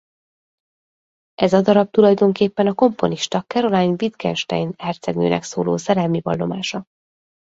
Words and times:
Ez 1.33 1.53
a 1.53 1.61
darab 1.61 1.91
tulajdonképpen 1.91 2.67
a 2.67 2.73
komponista 2.73 3.41
Carolyne 3.43 3.95
Wittgenstein 3.99 4.73
hercegnőnek 4.77 5.43
szóló 5.43 5.77
szerelmi 5.77 6.19
vallomása. 6.21 6.85